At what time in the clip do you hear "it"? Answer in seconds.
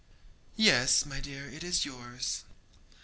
1.47-1.63